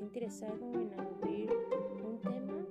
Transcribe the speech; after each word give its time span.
interesado 0.00 0.56
en 0.72 0.92
abrir 0.98 1.50
un 2.04 2.20
tema, 2.20 2.66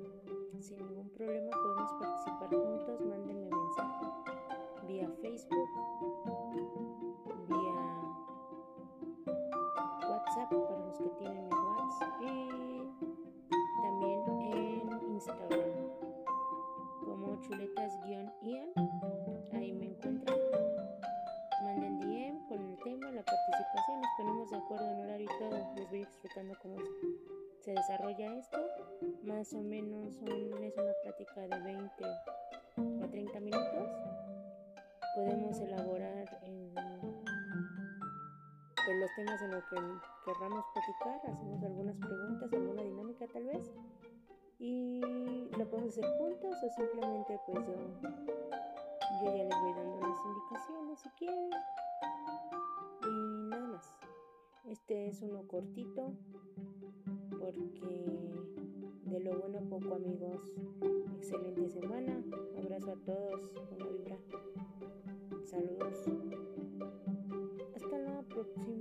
sin 0.59 0.77
ningún 0.77 1.09
problema 1.09 1.52
podemos 1.52 1.91
participar 2.00 2.50
juntos. 2.50 3.02
Mándenme 3.02 3.49
mensaje 3.49 4.05
vía 4.88 5.09
Facebook, 5.22 5.70
vía 7.48 7.80
WhatsApp 10.09 10.50
para 10.50 10.86
los 10.86 10.98
que 10.98 11.09
tienen 11.20 11.48
mi 11.48 11.55
WhatsApp 11.55 12.22
y 12.22 12.89
también 13.84 14.20
en 14.53 15.14
Instagram 15.14 15.70
como 17.05 17.39
chuletas-ian. 17.41 18.34
Ahí 19.53 19.73
me 19.73 19.86
encuentran. 19.86 20.38
Manden 21.64 22.00
DM 22.00 22.48
con 22.48 22.59
el 22.61 22.77
tema, 22.77 23.11
la 23.11 23.23
participación, 23.23 24.02
nos 24.02 24.09
ponemos 24.17 24.50
de 24.50 24.58
acuerdo 24.58 24.86
en 24.91 25.02
horario 25.02 25.30
y 25.30 25.39
todo. 25.39 25.75
Les 25.75 25.89
voy 25.89 26.02
explicando 26.02 26.55
cómo 26.61 26.77
se 27.70 27.76
desarrolla 27.76 28.36
esto. 28.36 28.58
Más 29.23 29.54
o 29.54 29.62
menos 29.62 30.16
es 30.26 30.78
una 30.78 30.94
plática 31.04 31.41
de 31.41 31.59
20 31.62 32.04
a 33.04 33.08
30 33.12 33.40
minutos. 33.42 33.90
Podemos 35.16 35.59
elaborar 35.59 36.39
en, 36.42 36.73
pues, 36.73 36.88
los 39.00 39.11
temas 39.16 39.39
en 39.44 39.52
los 39.52 39.64
que 39.66 39.76
querramos 40.26 40.66
platicar. 40.73 41.22
Hacemos 41.31 41.64
algunas 41.64 41.95
preguntas, 41.98 42.52
alguna 42.53 42.81
dinámica 42.81 43.28
tal 43.28 43.45
vez. 43.45 43.72
Y 44.58 45.00
lo 45.56 45.70
podemos 45.70 45.95
hacer 45.95 46.09
juntos 46.17 46.58
o 46.64 46.70
simplemente 46.72 47.39
pues 47.45 47.67
yo, 47.67 47.76
yo 49.22 49.38
ya 49.38 49.44
les 49.44 49.61
voy 49.61 49.73
dando 49.73 50.00
las 50.00 50.17
indicaciones 50.26 51.00
si 51.02 51.09
quieren. 51.09 51.52
Y 53.04 53.50
nada 53.50 53.67
más. 53.67 53.95
Este 54.66 55.08
es 55.08 55.22
uno 55.22 55.48
cortito 55.48 56.16
porque 57.40 58.42
de 59.06 59.20
lo 59.22 59.40
bueno 59.40 59.59
poco 59.70 59.95
amigos. 59.95 60.54
Excelente 61.18 61.70
semana. 61.70 62.23
Abrazo 62.58 62.92
a 62.92 62.95
todos. 63.06 63.54
Buena 63.70 63.86
vibra. 63.88 64.18
Saludos. 65.45 66.06
Hasta 67.76 67.98
la 68.00 68.22
próxima. 68.23 68.78